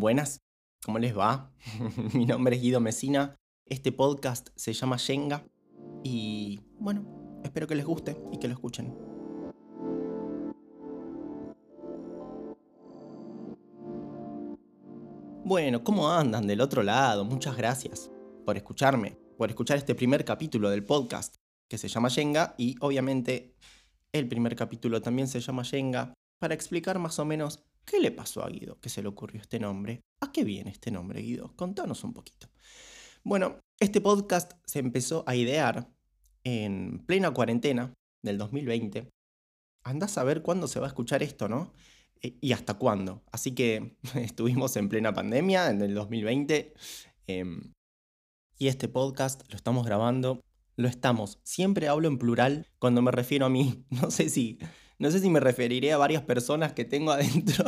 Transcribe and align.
Buenas, 0.00 0.44
¿cómo 0.84 1.00
les 1.00 1.18
va? 1.18 1.50
Mi 2.14 2.24
nombre 2.24 2.54
es 2.54 2.62
Guido 2.62 2.78
Mesina, 2.78 3.34
este 3.66 3.90
podcast 3.90 4.50
se 4.54 4.72
llama 4.72 4.94
Shenga 4.96 5.44
y 6.04 6.60
bueno, 6.78 7.40
espero 7.42 7.66
que 7.66 7.74
les 7.74 7.84
guste 7.84 8.16
y 8.30 8.38
que 8.38 8.46
lo 8.46 8.54
escuchen. 8.54 8.96
Bueno, 15.44 15.82
¿cómo 15.82 16.12
andan 16.12 16.46
del 16.46 16.60
otro 16.60 16.84
lado? 16.84 17.24
Muchas 17.24 17.56
gracias 17.56 18.08
por 18.46 18.56
escucharme, 18.56 19.18
por 19.36 19.50
escuchar 19.50 19.78
este 19.78 19.96
primer 19.96 20.24
capítulo 20.24 20.70
del 20.70 20.84
podcast 20.84 21.34
que 21.66 21.76
se 21.76 21.88
llama 21.88 22.08
Shenga 22.08 22.54
y 22.56 22.76
obviamente 22.78 23.56
el 24.12 24.28
primer 24.28 24.54
capítulo 24.54 25.02
también 25.02 25.26
se 25.26 25.40
llama 25.40 25.64
Shenga 25.64 26.14
para 26.38 26.54
explicar 26.54 27.00
más 27.00 27.18
o 27.18 27.24
menos 27.24 27.64
¿Qué 27.88 28.00
le 28.00 28.10
pasó 28.10 28.44
a 28.44 28.50
Guido 28.50 28.78
que 28.80 28.90
se 28.90 29.00
le 29.02 29.08
ocurrió 29.08 29.40
este 29.40 29.58
nombre? 29.58 30.02
¿A 30.20 30.30
qué 30.30 30.44
viene 30.44 30.70
este 30.70 30.90
nombre, 30.90 31.22
Guido? 31.22 31.56
Contanos 31.56 32.04
un 32.04 32.12
poquito. 32.12 32.50
Bueno, 33.24 33.60
este 33.80 34.02
podcast 34.02 34.52
se 34.66 34.78
empezó 34.78 35.24
a 35.26 35.34
idear 35.34 35.88
en 36.44 37.02
plena 37.06 37.30
cuarentena 37.30 37.94
del 38.22 38.36
2020. 38.36 39.08
Andás 39.84 40.18
a 40.18 40.24
ver 40.24 40.42
cuándo 40.42 40.68
se 40.68 40.80
va 40.80 40.86
a 40.86 40.88
escuchar 40.88 41.22
esto, 41.22 41.48
¿no? 41.48 41.72
E, 42.20 42.36
y 42.42 42.52
hasta 42.52 42.74
cuándo. 42.74 43.22
Así 43.32 43.54
que 43.54 43.96
estuvimos 44.16 44.76
en 44.76 44.90
plena 44.90 45.14
pandemia 45.14 45.70
en 45.70 45.80
el 45.80 45.94
2020. 45.94 46.74
Em, 47.26 47.72
y 48.58 48.68
este 48.68 48.88
podcast 48.88 49.48
lo 49.48 49.56
estamos 49.56 49.86
grabando. 49.86 50.42
Lo 50.76 50.88
estamos. 50.88 51.40
Siempre 51.42 51.88
hablo 51.88 52.06
en 52.06 52.18
plural 52.18 52.66
cuando 52.78 53.00
me 53.00 53.12
refiero 53.12 53.46
a 53.46 53.48
mí. 53.48 53.86
No 53.90 54.10
sé 54.10 54.28
si 54.28 54.58
no 54.98 55.10
sé 55.10 55.20
si 55.20 55.30
me 55.30 55.40
referiré 55.40 55.92
a 55.92 55.98
varias 55.98 56.22
personas 56.22 56.72
que 56.72 56.84
tengo 56.84 57.10
adentro, 57.12 57.64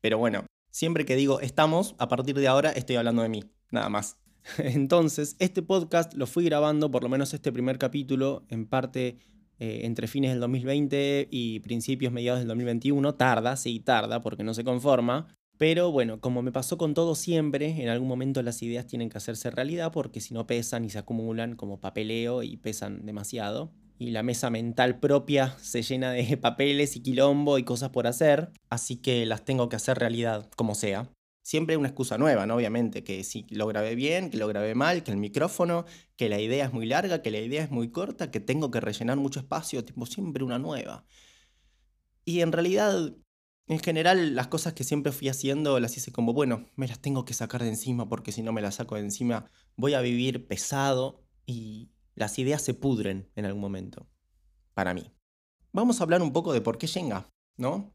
pero 0.00 0.18
bueno, 0.18 0.44
siempre 0.70 1.04
que 1.04 1.16
digo 1.16 1.40
estamos, 1.40 1.94
a 1.98 2.08
partir 2.08 2.36
de 2.36 2.48
ahora 2.48 2.70
estoy 2.70 2.96
hablando 2.96 3.22
de 3.22 3.28
mí, 3.28 3.44
nada 3.70 3.88
más. 3.88 4.16
Entonces, 4.58 5.36
este 5.38 5.62
podcast 5.62 6.14
lo 6.14 6.26
fui 6.26 6.44
grabando, 6.44 6.90
por 6.90 7.02
lo 7.02 7.08
menos 7.08 7.34
este 7.34 7.52
primer 7.52 7.78
capítulo, 7.78 8.44
en 8.48 8.66
parte 8.66 9.18
eh, 9.58 9.80
entre 9.84 10.06
fines 10.06 10.30
del 10.30 10.40
2020 10.40 11.28
y 11.30 11.60
principios, 11.60 12.12
mediados 12.12 12.40
del 12.40 12.48
2021. 12.48 13.14
Tarda, 13.16 13.56
sí, 13.56 13.80
tarda, 13.80 14.22
porque 14.22 14.42
no 14.42 14.54
se 14.54 14.64
conforma. 14.64 15.28
Pero 15.58 15.92
bueno, 15.92 16.20
como 16.20 16.40
me 16.40 16.52
pasó 16.52 16.78
con 16.78 16.94
todo 16.94 17.14
siempre, 17.14 17.82
en 17.82 17.90
algún 17.90 18.08
momento 18.08 18.42
las 18.42 18.62
ideas 18.62 18.86
tienen 18.86 19.10
que 19.10 19.18
hacerse 19.18 19.50
realidad 19.50 19.92
porque 19.92 20.20
si 20.20 20.32
no 20.32 20.46
pesan 20.46 20.86
y 20.86 20.90
se 20.90 20.98
acumulan 20.98 21.54
como 21.54 21.80
papeleo 21.80 22.42
y 22.42 22.56
pesan 22.56 23.04
demasiado 23.04 23.70
y 24.00 24.12
la 24.12 24.22
mesa 24.22 24.48
mental 24.48 24.98
propia 24.98 25.54
se 25.60 25.82
llena 25.82 26.10
de 26.10 26.36
papeles 26.38 26.96
y 26.96 27.02
quilombo 27.02 27.58
y 27.58 27.64
cosas 27.64 27.90
por 27.90 28.06
hacer, 28.06 28.50
así 28.70 28.96
que 28.96 29.26
las 29.26 29.44
tengo 29.44 29.68
que 29.68 29.76
hacer 29.76 29.98
realidad, 29.98 30.48
como 30.56 30.74
sea. 30.74 31.12
Siempre 31.42 31.76
una 31.76 31.88
excusa 31.88 32.16
nueva, 32.16 32.46
¿no? 32.46 32.56
Obviamente, 32.56 33.04
que 33.04 33.22
si 33.24 33.46
lo 33.50 33.66
grabé 33.66 33.94
bien, 33.94 34.30
que 34.30 34.38
lo 34.38 34.48
grabé 34.48 34.74
mal, 34.74 35.02
que 35.02 35.10
el 35.10 35.18
micrófono, 35.18 35.84
que 36.16 36.30
la 36.30 36.40
idea 36.40 36.64
es 36.64 36.72
muy 36.72 36.86
larga, 36.86 37.20
que 37.20 37.30
la 37.30 37.40
idea 37.40 37.62
es 37.62 37.70
muy 37.70 37.90
corta, 37.90 38.30
que 38.30 38.40
tengo 38.40 38.70
que 38.70 38.80
rellenar 38.80 39.18
mucho 39.18 39.40
espacio, 39.40 39.84
tipo 39.84 40.06
siempre 40.06 40.44
una 40.44 40.58
nueva. 40.58 41.04
Y 42.24 42.40
en 42.40 42.52
realidad, 42.52 43.14
en 43.66 43.78
general, 43.80 44.34
las 44.34 44.48
cosas 44.48 44.72
que 44.72 44.84
siempre 44.84 45.12
fui 45.12 45.28
haciendo 45.28 45.78
las 45.78 45.94
hice 45.98 46.10
como, 46.10 46.32
bueno, 46.32 46.70
me 46.74 46.88
las 46.88 47.00
tengo 47.00 47.26
que 47.26 47.34
sacar 47.34 47.62
de 47.62 47.68
encima 47.68 48.08
porque 48.08 48.32
si 48.32 48.42
no 48.42 48.52
me 48.52 48.62
las 48.62 48.76
saco 48.76 48.94
de 48.94 49.02
encima 49.02 49.50
voy 49.76 49.92
a 49.92 50.00
vivir 50.00 50.46
pesado 50.46 51.22
y, 51.44 51.90
las 52.14 52.38
ideas 52.38 52.62
se 52.62 52.74
pudren 52.74 53.30
en 53.34 53.44
algún 53.44 53.60
momento, 53.60 54.08
para 54.74 54.94
mí. 54.94 55.12
Vamos 55.72 56.00
a 56.00 56.04
hablar 56.04 56.22
un 56.22 56.32
poco 56.32 56.52
de 56.52 56.60
por 56.60 56.78
qué 56.78 56.86
Shenga, 56.86 57.30
¿no? 57.56 57.94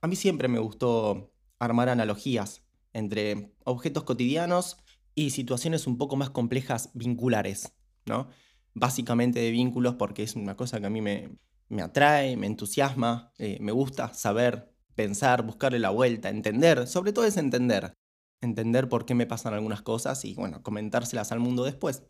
A 0.00 0.06
mí 0.06 0.16
siempre 0.16 0.48
me 0.48 0.58
gustó 0.58 1.32
armar 1.58 1.88
analogías 1.88 2.62
entre 2.92 3.52
objetos 3.64 4.04
cotidianos 4.04 4.76
y 5.14 5.30
situaciones 5.30 5.86
un 5.86 5.98
poco 5.98 6.16
más 6.16 6.30
complejas 6.30 6.90
vinculares, 6.94 7.74
¿no? 8.06 8.28
Básicamente 8.74 9.40
de 9.40 9.50
vínculos 9.50 9.96
porque 9.96 10.22
es 10.22 10.36
una 10.36 10.56
cosa 10.56 10.78
que 10.78 10.86
a 10.86 10.90
mí 10.90 11.00
me, 11.00 11.36
me 11.68 11.82
atrae, 11.82 12.36
me 12.36 12.46
entusiasma, 12.46 13.32
eh, 13.38 13.58
me 13.60 13.72
gusta 13.72 14.14
saber, 14.14 14.72
pensar, 14.94 15.42
buscarle 15.42 15.78
la 15.78 15.90
vuelta, 15.90 16.28
entender, 16.28 16.86
sobre 16.86 17.12
todo 17.12 17.24
es 17.24 17.36
entender, 17.36 17.94
entender 18.40 18.88
por 18.88 19.04
qué 19.04 19.14
me 19.14 19.26
pasan 19.26 19.54
algunas 19.54 19.82
cosas 19.82 20.24
y 20.24 20.34
bueno, 20.34 20.62
comentárselas 20.62 21.32
al 21.32 21.40
mundo 21.40 21.64
después 21.64 22.04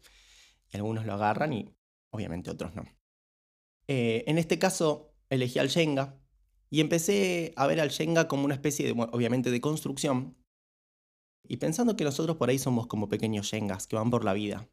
algunos 0.76 1.06
lo 1.06 1.14
agarran 1.14 1.52
y 1.52 1.74
obviamente 2.10 2.50
otros 2.50 2.74
no. 2.74 2.84
Eh, 3.86 4.24
en 4.26 4.38
este 4.38 4.58
caso 4.58 5.14
elegí 5.30 5.58
al 5.58 5.68
Shenga 5.68 6.20
y 6.70 6.80
empecé 6.80 7.52
a 7.56 7.66
ver 7.66 7.80
al 7.80 7.88
Shenga 7.88 8.28
como 8.28 8.44
una 8.44 8.54
especie 8.54 8.86
de, 8.86 8.92
obviamente, 8.92 9.50
de 9.50 9.60
construcción. 9.60 10.36
Y 11.42 11.56
pensando 11.56 11.96
que 11.96 12.04
nosotros 12.04 12.36
por 12.36 12.50
ahí 12.50 12.58
somos 12.58 12.86
como 12.86 13.08
pequeños 13.08 13.46
Shengas 13.46 13.86
que 13.86 13.96
van 13.96 14.10
por 14.10 14.24
la 14.24 14.34
vida, 14.34 14.68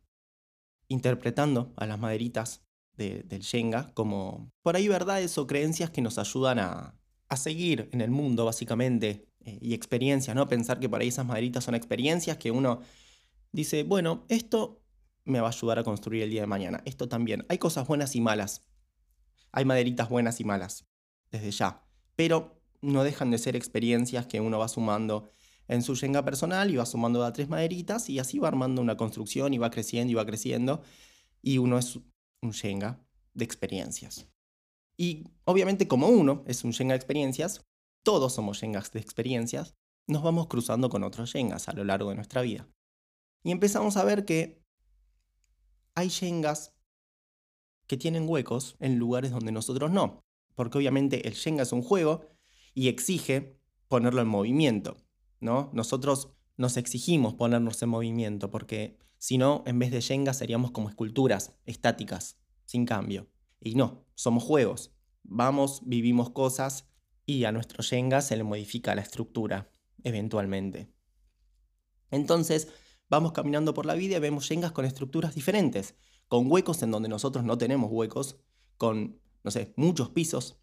interpretando 0.90 1.74
a 1.78 1.86
las 1.86 2.00
maderitas 2.00 2.66
del 2.98 3.42
Shenga 3.42 3.94
como 3.94 4.52
por 4.62 4.76
ahí 4.76 4.88
verdades 4.88 5.38
o 5.38 5.48
creencias 5.48 5.90
que 5.90 6.02
nos 6.02 6.18
ayudan 6.18 6.60
a, 6.60 6.98
a 7.28 7.38
seguir 7.38 7.90
en 7.92 8.02
el 8.02 8.12
mundo, 8.12 8.46
básicamente, 8.46 9.28
eh, 9.42 9.60
y 9.62 9.74
experiencias, 9.74 10.36
¿no? 10.36 10.48
Pensar 10.48 10.80
que 10.80 10.90
por 10.90 11.02
ahí 11.02 11.10
esas 11.10 11.26
maderitas 11.26 11.64
son 11.64 11.76
experiencias 11.76 12.38
que 12.38 12.52
uno 12.52 12.82
dice, 13.52 13.84
bueno, 13.84 14.26
esto 14.30 14.82
me 15.26 15.42
va 15.42 15.48
a 15.48 15.52
ayudar 15.52 15.80
a 15.80 15.84
construir 15.84 16.24
el 16.24 16.30
día 16.30 16.42
de 16.42 16.48
mañana. 16.48 16.82
Esto 16.86 17.10
también. 17.10 17.46
Hay 17.50 17.58
cosas 17.58 17.88
buenas 17.88 18.16
y 18.16 18.22
malas. 18.22 18.62
Hay 19.52 19.66
maderitas 19.66 20.10
buenas 20.10 20.40
y 20.40 20.44
malas, 20.44 20.86
desde 21.32 21.52
ya. 21.52 21.84
Pero 22.16 22.62
no 22.82 23.04
dejan 23.04 23.32
de 23.32 23.38
ser 23.38 23.56
experiencias 23.56 24.28
que 24.28 24.42
uno 24.42 24.60
va 24.60 24.68
sumando 24.68 25.32
en 25.68 25.82
su 25.82 25.96
Jenga 25.96 26.24
personal 26.24 26.70
y 26.70 26.76
va 26.76 26.86
sumando 26.86 27.24
a 27.24 27.34
tres 27.34 27.50
maderitas 27.50 28.10
y 28.10 28.20
así 28.20 28.38
va 28.38 28.48
armando 28.48 28.82
una 28.82 28.98
construcción 28.98 29.54
y 29.54 29.58
va 29.58 29.72
creciendo 29.72 30.12
y 30.12 30.16
va 30.16 30.26
creciendo. 30.26 30.82
Y 31.42 31.58
uno 31.58 31.78
es 31.78 32.00
un 32.42 32.54
Jenga 32.54 33.04
de 33.34 33.46
experiencias. 33.46 34.28
Y 34.98 35.26
obviamente 35.46 35.88
como 35.88 36.08
uno 36.08 36.44
es 36.46 36.64
un 36.64 36.74
Jenga 36.74 36.94
de 36.94 36.98
experiencias, 36.98 37.66
todos 38.04 38.34
somos 38.34 38.60
Jengas 38.60 38.92
de 38.92 39.00
experiencias, 39.00 39.76
nos 40.08 40.22
vamos 40.22 40.48
cruzando 40.48 40.90
con 40.90 41.04
otros 41.04 41.32
Jengas 41.32 41.68
a 41.68 41.74
lo 41.74 41.84
largo 41.84 42.10
de 42.10 42.16
nuestra 42.16 42.42
vida. 42.42 42.68
Y 43.44 43.52
empezamos 43.52 43.98
a 43.98 44.04
ver 44.04 44.26
que 44.26 44.65
hay 45.96 46.10
Shengas 46.10 46.74
que 47.88 47.98
tienen 47.98 48.28
huecos 48.28 48.76
en 48.80 48.98
lugares 48.98 49.32
donde 49.32 49.52
nosotros 49.52 49.92
no. 49.92 50.24
Porque 50.56 50.78
obviamente 50.78 51.28
el 51.28 51.34
Shenga 51.34 51.64
es 51.64 51.72
un 51.72 51.82
juego 51.82 52.26
y 52.74 52.88
exige 52.88 53.60
ponerlo 53.88 54.22
en 54.22 54.28
movimiento. 54.28 54.98
¿no? 55.40 55.70
Nosotros 55.74 56.32
nos 56.58 56.78
exigimos 56.78 57.34
ponernos 57.34 57.82
en 57.82 57.90
movimiento 57.90 58.52
porque 58.52 58.98
si 59.18 59.38
no, 59.38 59.64
en 59.66 59.80
vez 59.80 59.92
de 59.92 60.02
Shenga 60.02 60.34
seríamos 60.34 60.72
como 60.72 60.90
esculturas 60.90 61.58
estáticas, 61.66 62.38
sin 62.66 62.86
cambio. 62.86 63.28
Y 63.60 63.76
no, 63.76 64.06
somos 64.16 64.44
juegos. 64.44 64.94
Vamos, 65.24 65.82
vivimos 65.86 66.30
cosas 66.30 66.88
y 67.26 67.46
a 67.46 67.52
nuestro 67.52 67.82
Shenga 67.82 68.22
se 68.22 68.38
le 68.38 68.44
modifica 68.44 68.94
la 68.94 69.02
estructura, 69.02 69.72
eventualmente. 70.04 70.92
Entonces, 72.12 72.68
vamos 73.10 73.32
caminando 73.32 73.74
por 73.74 73.86
la 73.86 73.94
vida 73.94 74.18
y 74.18 74.20
vemos 74.20 74.50
yengas 74.50 74.72
con 74.72 74.86
estructuras 74.86 75.36
diferentes, 75.36 75.96
con 76.28 76.52
huecos 76.52 76.82
en 76.84 76.92
donde 76.92 77.10
nosotros 77.10 77.46
no 77.46 77.58
tenemos 77.58 77.90
huecos, 77.92 78.38
con, 78.78 79.20
no 79.44 79.52
sé, 79.52 79.74
muchos 79.76 80.10
pisos, 80.10 80.60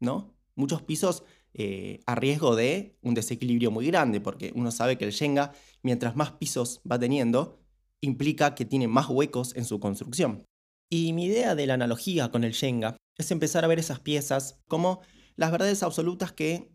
¿no? 0.00 0.34
Muchos 0.54 0.82
pisos 0.82 1.24
eh, 1.54 2.00
a 2.06 2.14
riesgo 2.14 2.54
de 2.54 2.98
un 3.02 3.14
desequilibrio 3.14 3.70
muy 3.70 3.86
grande, 3.86 4.20
porque 4.20 4.52
uno 4.54 4.70
sabe 4.70 4.98
que 4.98 5.04
el 5.04 5.12
Shenga, 5.12 5.52
mientras 5.82 6.16
más 6.16 6.32
pisos 6.32 6.80
va 6.90 6.98
teniendo, 6.98 7.58
implica 8.00 8.54
que 8.54 8.64
tiene 8.64 8.88
más 8.88 9.08
huecos 9.08 9.54
en 9.56 9.64
su 9.64 9.80
construcción. 9.80 10.44
Y 10.90 11.12
mi 11.12 11.24
idea 11.24 11.54
de 11.54 11.66
la 11.66 11.74
analogía 11.74 12.30
con 12.30 12.44
el 12.44 12.52
Shenga 12.52 12.96
es 13.16 13.30
empezar 13.30 13.64
a 13.64 13.68
ver 13.68 13.78
esas 13.78 14.00
piezas 14.00 14.60
como 14.68 15.00
las 15.34 15.50
verdades 15.50 15.82
absolutas 15.82 16.32
que 16.32 16.70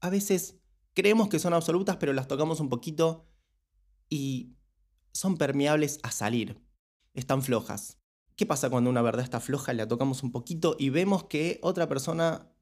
a 0.00 0.10
veces 0.10 0.56
creemos 0.94 1.28
que 1.28 1.38
son 1.38 1.54
absolutas, 1.54 1.96
pero 1.96 2.12
las 2.12 2.28
tocamos 2.28 2.60
un 2.60 2.68
poquito 2.68 3.26
y 4.08 4.57
son 5.18 5.36
permeables 5.36 5.98
a 6.04 6.12
salir. 6.12 6.62
Están 7.12 7.42
flojas. 7.42 7.98
¿Qué 8.36 8.46
pasa 8.46 8.70
cuando 8.70 8.88
una 8.88 9.02
verdad 9.02 9.24
está 9.24 9.40
floja, 9.40 9.72
la 9.72 9.88
tocamos 9.88 10.22
un 10.22 10.30
poquito 10.30 10.76
y 10.78 10.90
vemos 10.90 11.24
que 11.24 11.58
otra 11.60 11.88
persona, 11.88 12.52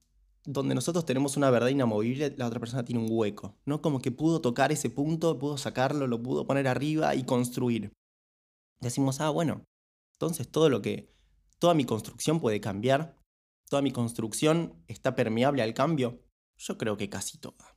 donde 0.45 0.75
nosotros 0.75 1.05
tenemos 1.05 1.37
una 1.37 1.51
verdad 1.51 1.69
inamovible, 1.69 2.35
la 2.39 2.47
otra 2.47 2.59
persona 2.59 2.83
tiene 2.83 3.03
un 3.03 3.09
hueco, 3.11 3.59
¿no? 3.67 3.83
Como 3.83 4.01
que 4.01 4.11
pudo 4.11 4.41
tocar 4.41 4.73
ese 4.73 4.89
punto, 4.89 5.39
pudo 5.39 5.59
sacarlo, 5.59 6.07
lo 6.07 6.23
pudo 6.23 6.47
poner 6.47 6.67
arriba 6.67 7.15
y 7.15 7.25
construir. 7.25 7.93
Decimos, 8.81 9.21
ah, 9.21 9.29
bueno, 9.29 9.67
entonces 10.15 10.49
todo 10.51 10.71
lo 10.71 10.81
que, 10.81 11.13
toda 11.59 11.75
mi 11.75 11.85
construcción 11.85 12.41
puede 12.41 12.63
cambiar, 12.63 13.19
toda 13.69 13.83
mi 13.83 13.91
construcción 13.91 14.83
está 14.89 15.15
permeable 15.15 15.63
al 15.63 15.75
cambio. 15.75 16.23
Yo 16.57 16.79
creo 16.79 16.97
que 16.97 17.11
casi 17.11 17.37
toda. 17.37 17.77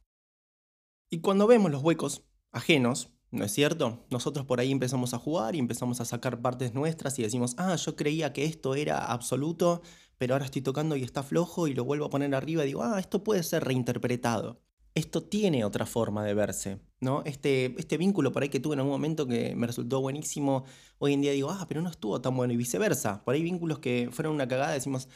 Y 1.10 1.20
cuando 1.20 1.48
vemos 1.48 1.70
los 1.70 1.84
huecos 1.84 2.24
ajenos, 2.54 3.12
¿No 3.32 3.46
es 3.46 3.52
cierto? 3.52 4.00
Nosotros 4.10 4.46
por 4.46 4.60
ahí 4.60 4.72
empezamos 4.72 5.14
a 5.14 5.20
jugar 5.20 5.56
y 5.56 5.60
empezamos 5.60 6.02
a 6.02 6.06
sacar 6.06 6.42
partes 6.42 6.74
nuestras 6.74 7.20
y 7.20 7.24
decimos, 7.24 7.54
ah, 7.58 7.76
yo 7.76 7.96
creía 7.96 8.34
que 8.34 8.46
esto 8.46 8.74
era 8.74 9.06
absoluto, 9.06 9.82
pero 10.18 10.34
ahora 10.34 10.46
estoy 10.46 10.64
tocando 10.64 10.96
y 10.96 11.04
está 11.04 11.22
flojo 11.22 11.68
y 11.68 11.76
lo 11.76 11.86
vuelvo 11.86 12.06
a 12.06 12.10
poner 12.10 12.34
arriba 12.34 12.64
y 12.64 12.68
digo, 12.68 12.82
ah, 12.84 13.00
esto 13.00 13.24
puede 13.24 13.44
ser 13.44 13.64
reinterpretado. 13.66 14.62
esto 14.96 15.24
tiene 15.24 15.64
otra 15.64 15.86
forma 15.86 16.26
de 16.26 16.34
verse, 16.34 16.80
¿no? 17.00 17.22
Este, 17.26 17.76
este 17.78 17.98
vínculo 17.98 18.32
por 18.32 18.44
ahí 18.44 18.50
que 18.50 18.60
tuve 18.60 18.74
en 18.74 18.80
algún 18.80 18.94
momento 18.94 19.28
que 19.28 19.56
me 19.56 19.68
resultó 19.68 20.02
buenísimo, 20.02 20.66
hoy 20.98 21.14
en 21.14 21.22
día 21.22 21.32
digo, 21.32 21.52
ah, 21.52 21.66
pero 21.70 21.82
no 21.82 21.90
estuvo 21.90 22.20
tan 22.22 22.36
bueno 22.36 22.54
y 22.54 22.58
viceversa. 22.58 23.24
Por 23.24 23.36
ahí 23.36 23.44
vínculos 23.44 23.80
que 23.80 24.10
fueron 24.12 24.34
una 24.36 24.48
cagada 24.48 24.74
decimos, 24.74 25.08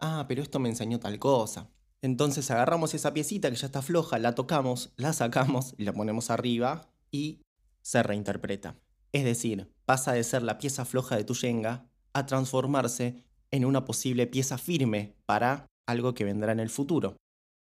ah, 0.00 0.26
pero 0.28 0.42
esto 0.42 0.58
me 0.58 0.68
enseñó 0.68 0.98
tal 1.00 1.18
cosa. 1.18 1.70
Entonces 2.02 2.50
agarramos 2.50 2.94
esa 2.94 3.14
piecita 3.14 3.50
que 3.50 3.56
ya 3.56 3.66
está 3.66 3.82
floja, 3.82 4.18
la 4.18 4.34
tocamos, 4.34 4.92
la 4.96 5.12
sacamos 5.12 5.74
y 5.78 5.84
la 5.84 5.92
ponemos 5.92 6.30
arriba 6.30 6.90
y 7.10 7.40
se 7.82 8.02
reinterpreta. 8.02 8.76
Es 9.12 9.24
decir, 9.24 9.72
pasa 9.84 10.12
de 10.12 10.24
ser 10.24 10.42
la 10.42 10.58
pieza 10.58 10.84
floja 10.84 11.16
de 11.16 11.24
tu 11.24 11.34
yenga 11.34 11.90
a 12.12 12.26
transformarse 12.26 13.24
en 13.50 13.64
una 13.64 13.84
posible 13.84 14.26
pieza 14.26 14.58
firme 14.58 15.16
para 15.26 15.66
algo 15.86 16.14
que 16.14 16.24
vendrá 16.24 16.52
en 16.52 16.60
el 16.60 16.70
futuro, 16.70 17.16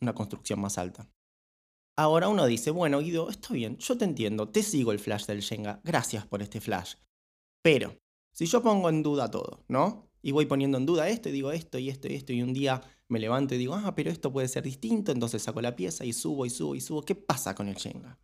una 0.00 0.14
construcción 0.14 0.61
más 0.61 0.78
alta. 0.78 1.11
Ahora 1.96 2.28
uno 2.28 2.46
dice, 2.46 2.70
bueno 2.70 3.00
Guido, 3.00 3.31
está 3.31 3.55
bien, 3.55 3.76
yo 3.78 3.96
te 3.96 4.05
entiendo, 4.05 4.49
te 4.49 4.62
sigo 4.62 4.90
el 4.90 4.99
flash 4.99 5.26
del 5.26 5.40
Shenga, 5.40 5.81
gracias 5.84 6.26
por 6.26 6.43
este 6.43 6.61
flash. 6.61 6.94
Pero, 7.62 7.96
si 8.32 8.46
yo 8.46 8.62
pongo 8.62 8.88
en 8.88 9.02
duda 9.02 9.31
todo, 9.31 9.64
¿no? 9.69 10.11
Y 10.20 10.32
voy 10.32 10.46
poniendo 10.46 10.78
en 10.78 10.87
duda 10.87 11.08
esto 11.08 11.28
y 11.28 11.32
digo 11.32 11.52
esto 11.52 11.78
y 11.78 11.90
esto 11.90 12.08
y 12.08 12.14
esto 12.14 12.32
y 12.32 12.43
un 12.43 12.52
día 12.52 12.82
me 13.08 13.20
levanto 13.20 13.55
y 13.55 13.58
digo, 13.58 13.75
ah, 13.75 13.94
pero 13.94 14.11
esto 14.11 14.32
puede 14.32 14.49
ser 14.49 14.64
distinto, 14.64 15.12
entonces 15.12 15.43
saco 15.43 15.61
la 15.61 15.76
pieza 15.76 16.05
y 16.05 16.12
subo 16.12 16.46
y 16.46 16.50
subo 16.50 16.75
y 16.75 16.81
subo, 16.81 17.02
¿qué 17.02 17.14
pasa 17.14 17.55
con 17.55 17.69
el 17.69 17.76
Shenga? 17.76 18.19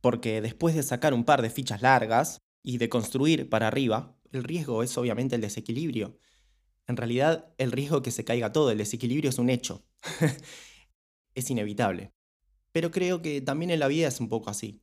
Porque 0.00 0.40
después 0.40 0.74
de 0.74 0.82
sacar 0.82 1.14
un 1.14 1.24
par 1.24 1.42
de 1.42 1.50
fichas 1.50 1.82
largas 1.82 2.38
y 2.62 2.78
de 2.78 2.88
construir 2.88 3.48
para 3.48 3.68
arriba, 3.68 4.16
el 4.32 4.44
riesgo 4.44 4.82
es 4.82 4.96
obviamente 4.96 5.34
el 5.34 5.42
desequilibrio. 5.42 6.18
En 6.86 6.96
realidad, 6.96 7.52
el 7.58 7.72
riesgo 7.72 8.02
que 8.02 8.10
se 8.10 8.24
caiga 8.24 8.52
todo, 8.52 8.70
el 8.70 8.78
desequilibrio 8.78 9.30
es 9.30 9.38
un 9.38 9.50
hecho. 9.50 9.84
es 11.34 11.50
inevitable. 11.50 12.12
Pero 12.72 12.90
creo 12.90 13.22
que 13.22 13.40
también 13.40 13.70
en 13.70 13.80
la 13.80 13.88
vida 13.88 14.08
es 14.08 14.20
un 14.20 14.28
poco 14.28 14.50
así. 14.50 14.82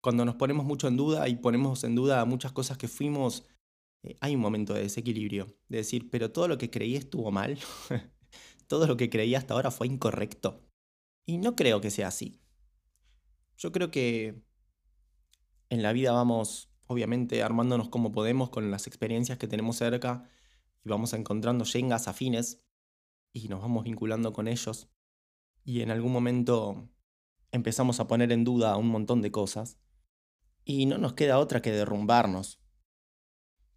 Cuando 0.00 0.24
nos 0.24 0.36
ponemos 0.36 0.64
mucho 0.64 0.88
en 0.88 0.96
duda 0.96 1.28
y 1.28 1.36
ponemos 1.36 1.84
en 1.84 1.94
duda 1.94 2.24
muchas 2.24 2.52
cosas 2.52 2.78
que 2.78 2.88
fuimos, 2.88 3.46
eh, 4.02 4.16
hay 4.20 4.34
un 4.34 4.40
momento 4.40 4.74
de 4.74 4.82
desequilibrio. 4.82 5.56
De 5.68 5.78
decir, 5.78 6.10
pero 6.10 6.30
todo 6.30 6.48
lo 6.48 6.58
que 6.58 6.70
creí 6.70 6.96
estuvo 6.96 7.30
mal. 7.30 7.58
todo 8.68 8.86
lo 8.86 8.96
que 8.96 9.10
creí 9.10 9.34
hasta 9.34 9.54
ahora 9.54 9.70
fue 9.70 9.86
incorrecto. 9.86 10.62
Y 11.26 11.38
no 11.38 11.56
creo 11.56 11.80
que 11.80 11.90
sea 11.90 12.08
así. 12.08 12.40
Yo 13.58 13.72
creo 13.72 13.90
que 13.90 14.40
en 15.68 15.82
la 15.82 15.92
vida 15.92 16.12
vamos, 16.12 16.70
obviamente, 16.86 17.42
armándonos 17.42 17.88
como 17.88 18.12
podemos 18.12 18.50
con 18.50 18.70
las 18.70 18.86
experiencias 18.86 19.36
que 19.36 19.48
tenemos 19.48 19.76
cerca 19.76 20.30
y 20.84 20.88
vamos 20.88 21.12
encontrando 21.12 21.64
yengas 21.64 22.06
afines 22.06 22.62
y 23.32 23.48
nos 23.48 23.60
vamos 23.60 23.82
vinculando 23.82 24.32
con 24.32 24.46
ellos 24.46 24.88
y 25.64 25.80
en 25.80 25.90
algún 25.90 26.12
momento 26.12 26.88
empezamos 27.50 27.98
a 27.98 28.06
poner 28.06 28.30
en 28.30 28.44
duda 28.44 28.76
un 28.76 28.88
montón 28.88 29.22
de 29.22 29.32
cosas 29.32 29.78
y 30.64 30.86
no 30.86 30.96
nos 30.96 31.14
queda 31.14 31.40
otra 31.40 31.60
que 31.60 31.72
derrumbarnos. 31.72 32.60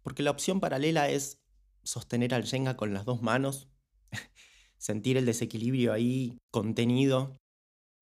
Porque 0.02 0.22
la 0.22 0.30
opción 0.30 0.60
paralela 0.60 1.08
es 1.08 1.42
sostener 1.82 2.34
al 2.34 2.46
Jenga 2.46 2.76
con 2.76 2.94
las 2.94 3.04
dos 3.04 3.20
manos, 3.20 3.68
sentir 4.78 5.16
el 5.16 5.26
desequilibrio 5.26 5.92
ahí 5.92 6.38
contenido 6.50 7.40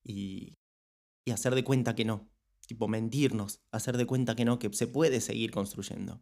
y, 0.04 0.59
y 1.24 1.32
hacer 1.32 1.54
de 1.54 1.64
cuenta 1.64 1.94
que 1.94 2.04
no, 2.04 2.30
tipo 2.66 2.88
mentirnos, 2.88 3.60
hacer 3.72 3.96
de 3.96 4.06
cuenta 4.06 4.36
que 4.36 4.44
no, 4.44 4.58
que 4.58 4.72
se 4.72 4.86
puede 4.86 5.20
seguir 5.20 5.50
construyendo. 5.50 6.20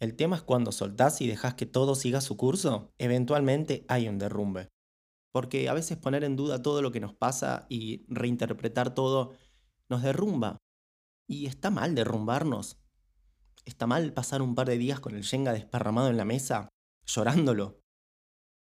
El 0.00 0.16
tema 0.16 0.36
es 0.36 0.42
cuando 0.42 0.72
soltás 0.72 1.20
y 1.20 1.26
dejas 1.26 1.54
que 1.54 1.66
todo 1.66 1.94
siga 1.94 2.22
su 2.22 2.38
curso, 2.38 2.94
eventualmente 2.96 3.84
hay 3.88 4.08
un 4.08 4.18
derrumbe. 4.18 4.70
Porque 5.30 5.68
a 5.68 5.74
veces 5.74 5.98
poner 5.98 6.24
en 6.24 6.36
duda 6.36 6.62
todo 6.62 6.82
lo 6.82 6.90
que 6.90 7.00
nos 7.00 7.14
pasa 7.14 7.66
y 7.68 8.06
reinterpretar 8.08 8.94
todo 8.94 9.32
nos 9.88 10.02
derrumba. 10.02 10.56
Y 11.28 11.46
está 11.46 11.70
mal 11.70 11.94
derrumbarnos. 11.94 12.78
Está 13.64 13.86
mal 13.86 14.12
pasar 14.14 14.40
un 14.40 14.54
par 14.54 14.68
de 14.68 14.78
días 14.78 15.00
con 15.00 15.14
el 15.14 15.22
Shenga 15.22 15.52
desparramado 15.52 16.08
en 16.08 16.16
la 16.16 16.24
mesa, 16.24 16.70
llorándolo. 17.06 17.80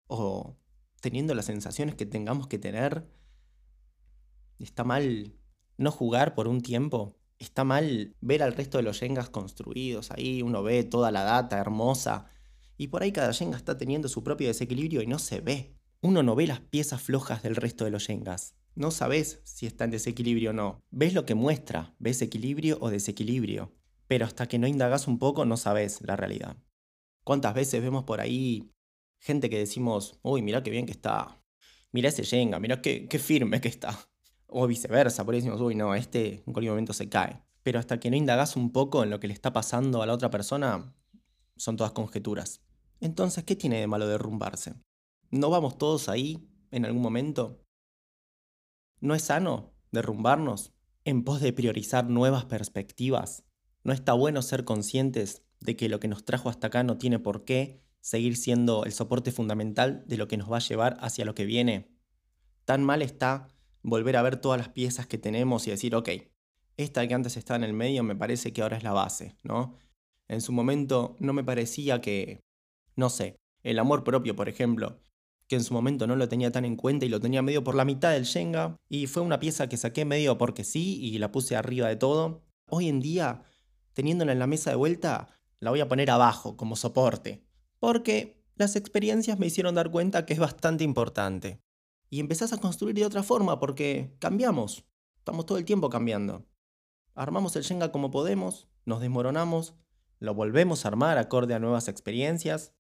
O 0.08 0.56
teniendo 1.00 1.34
las 1.34 1.44
sensaciones 1.44 1.94
que 1.94 2.06
tengamos 2.06 2.48
que 2.48 2.58
tener. 2.58 3.06
Está 4.58 4.84
mal 4.84 5.34
no 5.76 5.90
jugar 5.90 6.34
por 6.34 6.48
un 6.48 6.60
tiempo. 6.60 7.16
Está 7.38 7.64
mal 7.64 8.16
ver 8.20 8.42
al 8.42 8.54
resto 8.54 8.78
de 8.78 8.84
los 8.84 8.98
Shengas 8.98 9.30
construidos 9.30 10.10
ahí, 10.10 10.42
uno 10.42 10.62
ve 10.62 10.82
toda 10.84 11.12
la 11.12 11.22
data 11.22 11.58
hermosa. 11.58 12.26
Y 12.76 12.88
por 12.88 13.02
ahí 13.02 13.12
cada 13.12 13.32
Shenga 13.32 13.56
está 13.56 13.78
teniendo 13.78 14.08
su 14.08 14.22
propio 14.24 14.48
desequilibrio 14.48 15.02
y 15.02 15.06
no 15.06 15.18
se 15.18 15.40
ve. 15.40 15.76
Uno 16.00 16.22
no 16.22 16.34
ve 16.36 16.46
las 16.46 16.60
piezas 16.60 17.02
flojas 17.02 17.42
del 17.42 17.56
resto 17.56 17.84
de 17.84 17.90
los 17.90 18.06
yengas. 18.06 18.54
No 18.74 18.92
sabes 18.92 19.40
si 19.42 19.66
está 19.66 19.84
en 19.84 19.90
desequilibrio 19.90 20.50
o 20.50 20.52
no. 20.52 20.84
Ves 20.90 21.12
lo 21.12 21.26
que 21.26 21.34
muestra, 21.34 21.96
ves 21.98 22.22
equilibrio 22.22 22.78
o 22.80 22.90
desequilibrio. 22.90 23.74
Pero 24.06 24.24
hasta 24.24 24.46
que 24.46 24.58
no 24.58 24.68
indagas 24.68 25.08
un 25.08 25.18
poco 25.18 25.44
no 25.44 25.56
sabes 25.56 26.00
la 26.02 26.14
realidad. 26.14 26.56
¿Cuántas 27.24 27.54
veces 27.54 27.82
vemos 27.82 28.04
por 28.04 28.20
ahí 28.20 28.72
gente 29.18 29.50
que 29.50 29.58
decimos, 29.58 30.20
uy, 30.22 30.42
mira 30.42 30.62
qué 30.62 30.70
bien 30.70 30.86
que 30.86 30.92
está, 30.92 31.42
mira 31.90 32.08
ese 32.08 32.22
yenga, 32.22 32.60
qué, 32.80 33.08
qué 33.08 33.18
firme 33.18 33.60
que 33.60 33.68
está? 33.68 34.07
O 34.48 34.66
viceversa, 34.66 35.24
por 35.24 35.34
ahí 35.34 35.40
decimos, 35.40 35.60
uy, 35.60 35.74
no, 35.74 35.94
este 35.94 36.42
en 36.46 36.52
cualquier 36.52 36.72
momento 36.72 36.92
se 36.92 37.08
cae. 37.08 37.42
Pero 37.62 37.78
hasta 37.78 38.00
que 38.00 38.10
no 38.10 38.16
indagas 38.16 38.56
un 38.56 38.72
poco 38.72 39.04
en 39.04 39.10
lo 39.10 39.20
que 39.20 39.28
le 39.28 39.34
está 39.34 39.52
pasando 39.52 40.02
a 40.02 40.06
la 40.06 40.14
otra 40.14 40.30
persona, 40.30 40.94
son 41.56 41.76
todas 41.76 41.92
conjeturas. 41.92 42.62
Entonces, 43.00 43.44
¿qué 43.44 43.54
tiene 43.54 43.78
de 43.78 43.86
malo 43.86 44.08
derrumbarse? 44.08 44.74
¿No 45.30 45.50
vamos 45.50 45.76
todos 45.78 46.08
ahí 46.08 46.48
en 46.70 46.84
algún 46.86 47.02
momento? 47.02 47.62
¿No 49.00 49.14
es 49.14 49.22
sano 49.22 49.74
derrumbarnos 49.92 50.72
en 51.04 51.24
pos 51.24 51.40
de 51.40 51.52
priorizar 51.52 52.08
nuevas 52.08 52.46
perspectivas? 52.46 53.44
¿No 53.84 53.92
está 53.92 54.14
bueno 54.14 54.42
ser 54.42 54.64
conscientes 54.64 55.42
de 55.60 55.76
que 55.76 55.88
lo 55.88 56.00
que 56.00 56.08
nos 56.08 56.24
trajo 56.24 56.48
hasta 56.48 56.68
acá 56.68 56.82
no 56.82 56.98
tiene 56.98 57.18
por 57.18 57.44
qué 57.44 57.84
seguir 58.00 58.36
siendo 58.36 58.84
el 58.84 58.92
soporte 58.92 59.30
fundamental 59.30 60.04
de 60.06 60.16
lo 60.16 60.28
que 60.28 60.36
nos 60.36 60.50
va 60.50 60.56
a 60.56 60.60
llevar 60.60 60.96
hacia 61.00 61.24
lo 61.24 61.34
que 61.34 61.44
viene? 61.44 61.94
Tan 62.64 62.82
mal 62.82 63.02
está 63.02 63.48
volver 63.82 64.16
a 64.16 64.22
ver 64.22 64.36
todas 64.36 64.58
las 64.58 64.68
piezas 64.68 65.06
que 65.06 65.18
tenemos 65.18 65.66
y 65.66 65.70
decir, 65.70 65.94
ok, 65.94 66.08
esta 66.76 67.06
que 67.06 67.14
antes 67.14 67.36
estaba 67.36 67.56
en 67.56 67.64
el 67.64 67.72
medio 67.72 68.02
me 68.02 68.16
parece 68.16 68.52
que 68.52 68.62
ahora 68.62 68.76
es 68.76 68.82
la 68.82 68.92
base, 68.92 69.36
¿no? 69.42 69.76
En 70.28 70.40
su 70.40 70.52
momento 70.52 71.16
no 71.18 71.32
me 71.32 71.44
parecía 71.44 72.00
que, 72.00 72.40
no 72.96 73.10
sé, 73.10 73.40
el 73.62 73.78
amor 73.78 74.04
propio, 74.04 74.36
por 74.36 74.48
ejemplo, 74.48 75.00
que 75.48 75.56
en 75.56 75.64
su 75.64 75.72
momento 75.74 76.06
no 76.06 76.14
lo 76.14 76.28
tenía 76.28 76.52
tan 76.52 76.64
en 76.64 76.76
cuenta 76.76 77.06
y 77.06 77.08
lo 77.08 77.20
tenía 77.20 77.42
medio 77.42 77.64
por 77.64 77.74
la 77.74 77.84
mitad 77.84 78.12
del 78.12 78.24
Shenga, 78.24 78.76
y 78.88 79.06
fue 79.06 79.22
una 79.22 79.40
pieza 79.40 79.68
que 79.68 79.76
saqué 79.76 80.04
medio 80.04 80.38
porque 80.38 80.62
sí 80.62 81.00
y 81.02 81.18
la 81.18 81.32
puse 81.32 81.56
arriba 81.56 81.88
de 81.88 81.96
todo. 81.96 82.44
Hoy 82.68 82.88
en 82.88 83.00
día, 83.00 83.42
teniéndola 83.94 84.32
en 84.32 84.38
la 84.38 84.46
mesa 84.46 84.70
de 84.70 84.76
vuelta, 84.76 85.28
la 85.58 85.70
voy 85.70 85.80
a 85.80 85.88
poner 85.88 86.10
abajo 86.10 86.56
como 86.56 86.76
soporte, 86.76 87.42
porque 87.80 88.44
las 88.54 88.76
experiencias 88.76 89.38
me 89.38 89.46
hicieron 89.46 89.74
dar 89.74 89.90
cuenta 89.90 90.26
que 90.26 90.34
es 90.34 90.38
bastante 90.38 90.84
importante. 90.84 91.62
Y 92.10 92.20
empezás 92.20 92.52
a 92.52 92.58
construir 92.58 92.94
de 92.94 93.06
otra 93.06 93.22
forma 93.22 93.60
porque 93.60 94.16
cambiamos, 94.18 94.84
estamos 95.18 95.46
todo 95.46 95.58
el 95.58 95.64
tiempo 95.64 95.90
cambiando. 95.90 96.46
Armamos 97.14 97.54
el 97.56 97.62
Shenga 97.62 97.92
como 97.92 98.10
podemos, 98.10 98.68
nos 98.84 99.00
desmoronamos, 99.00 99.74
lo 100.18 100.34
volvemos 100.34 100.84
a 100.84 100.88
armar 100.88 101.18
acorde 101.18 101.54
a 101.54 101.58
nuevas 101.58 101.88
experiencias. 101.88 102.74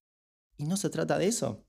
Y 0.56 0.64
no 0.64 0.76
se 0.76 0.90
trata 0.90 1.18
de 1.18 1.26
eso 1.26 1.68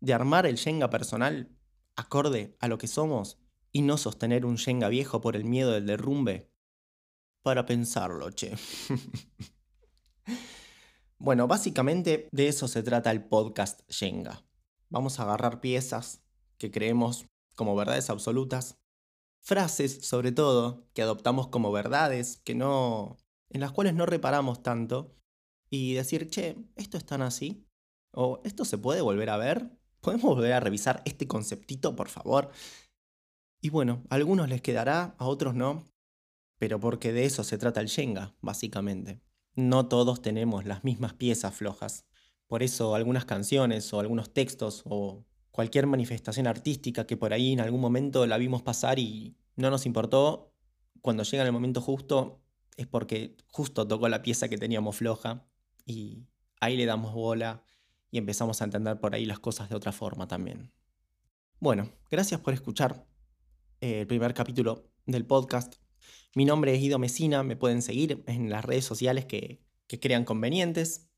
de 0.00 0.14
armar 0.14 0.46
el 0.46 0.56
Shenga 0.56 0.90
personal 0.90 1.56
acorde 1.96 2.56
a 2.60 2.68
lo 2.68 2.78
que 2.78 2.86
somos 2.86 3.38
y 3.72 3.82
no 3.82 3.96
sostener 3.96 4.46
un 4.46 4.56
Shenga 4.56 4.88
viejo 4.88 5.20
por 5.20 5.36
el 5.36 5.44
miedo 5.44 5.72
del 5.72 5.86
derrumbe? 5.86 6.50
Para 7.42 7.66
pensarlo, 7.66 8.30
che. 8.30 8.56
bueno, 11.18 11.46
básicamente 11.46 12.28
de 12.32 12.48
eso 12.48 12.68
se 12.68 12.82
trata 12.82 13.10
el 13.10 13.24
podcast 13.24 13.80
Shenga. 13.88 14.44
Vamos 14.88 15.18
a 15.18 15.24
agarrar 15.24 15.60
piezas 15.60 16.22
que 16.58 16.70
creemos 16.70 17.26
como 17.54 17.76
verdades 17.76 18.10
absolutas, 18.10 18.78
frases 19.40 20.06
sobre 20.06 20.32
todo 20.32 20.86
que 20.94 21.02
adoptamos 21.02 21.48
como 21.48 21.72
verdades, 21.72 22.38
que 22.44 22.54
no 22.54 23.16
en 23.50 23.60
las 23.60 23.72
cuales 23.72 23.94
no 23.94 24.06
reparamos 24.06 24.62
tanto 24.62 25.14
y 25.70 25.94
decir, 25.94 26.28
"Che, 26.28 26.56
esto 26.76 26.98
es 26.98 27.06
tan 27.06 27.22
así" 27.22 27.66
o 28.12 28.40
"Esto 28.44 28.64
se 28.64 28.78
puede 28.78 29.00
volver 29.00 29.30
a 29.30 29.36
ver" 29.36 29.76
¿Podemos 30.06 30.36
volver 30.36 30.52
a 30.52 30.60
revisar 30.60 31.02
este 31.04 31.26
conceptito, 31.26 31.96
por 31.96 32.08
favor? 32.08 32.52
Y 33.60 33.70
bueno, 33.70 34.04
a 34.08 34.14
algunos 34.14 34.48
les 34.48 34.62
quedará, 34.62 35.16
a 35.18 35.26
otros 35.26 35.56
no, 35.56 35.84
pero 36.58 36.78
porque 36.78 37.12
de 37.12 37.24
eso 37.24 37.42
se 37.42 37.58
trata 37.58 37.80
el 37.80 37.88
Shenga, 37.88 38.36
básicamente. 38.40 39.20
No 39.56 39.88
todos 39.88 40.22
tenemos 40.22 40.64
las 40.64 40.84
mismas 40.84 41.14
piezas 41.14 41.54
flojas. 41.56 42.06
Por 42.46 42.62
eso 42.62 42.94
algunas 42.94 43.24
canciones 43.24 43.92
o 43.92 43.98
algunos 43.98 44.32
textos 44.32 44.82
o 44.84 45.24
cualquier 45.56 45.86
manifestación 45.86 46.46
artística 46.46 47.06
que 47.06 47.16
por 47.16 47.32
ahí 47.32 47.54
en 47.54 47.60
algún 47.60 47.80
momento 47.80 48.26
la 48.26 48.36
vimos 48.36 48.60
pasar 48.60 48.98
y 48.98 49.38
no 49.56 49.70
nos 49.70 49.86
importó, 49.86 50.52
cuando 51.00 51.22
llega 51.22 51.44
el 51.44 51.50
momento 51.50 51.80
justo 51.80 52.42
es 52.76 52.86
porque 52.86 53.38
justo 53.50 53.88
tocó 53.88 54.10
la 54.10 54.20
pieza 54.20 54.50
que 54.50 54.58
teníamos 54.58 54.96
floja 54.96 55.46
y 55.86 56.26
ahí 56.60 56.76
le 56.76 56.84
damos 56.84 57.14
bola 57.14 57.62
y 58.10 58.18
empezamos 58.18 58.60
a 58.60 58.64
entender 58.64 59.00
por 59.00 59.14
ahí 59.14 59.24
las 59.24 59.38
cosas 59.38 59.70
de 59.70 59.76
otra 59.76 59.92
forma 59.92 60.28
también. 60.28 60.74
Bueno, 61.58 61.90
gracias 62.10 62.38
por 62.38 62.52
escuchar. 62.52 63.06
eh, 63.80 64.00
el 64.00 64.06
primer 64.06 64.34
capítulo 64.34 64.90
del 65.06 65.24
podcast. 65.24 65.76
Mi 66.34 66.44
nombre 66.44 66.74
es 66.74 66.80
Guido 66.82 66.98
Mesina, 66.98 67.42
me 67.44 67.56
pueden 67.56 67.80
seguir 67.80 68.22
en 68.26 68.50
las 68.50 68.62
redes 68.62 68.84
sociales 68.84 69.24
que, 69.24 69.62
que 69.86 69.98
crean 70.00 70.26
convenientes. 70.26 71.08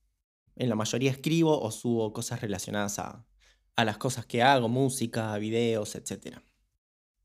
En 0.55 0.69
la 0.69 0.77
mayoría 0.77 1.11
escribo 1.11 1.61
o 1.61 1.73
subo 1.73 2.13
cosas 2.13 2.41
relacionadas 2.41 3.01
a, 3.01 3.27
a 3.79 3.85
las 3.85 3.97
cosas 3.97 4.27
que 4.27 4.43
hago, 4.43 4.69
música, 4.69 5.39
videos, 5.39 5.95
etc. 5.95 6.39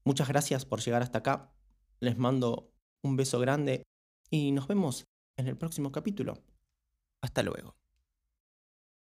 Muchas 0.04 0.28
gracias 0.28 0.66
por 0.66 0.82
llegar 0.82 1.02
hasta 1.02 1.18
acá. 1.18 1.52
Les 2.00 2.16
mando 2.16 2.72
un 3.02 3.16
beso 3.16 3.40
grande 3.40 3.82
y 4.30 4.52
nos 4.52 4.68
vemos 4.68 5.08
en 5.36 5.48
el 5.48 5.58
próximo 5.58 5.92
capítulo. 5.92 6.44
Hasta 7.22 7.42
luego. 7.42 7.83